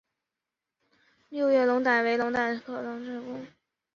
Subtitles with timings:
[1.29, 3.45] 六叶龙胆为龙胆科龙胆属的植物。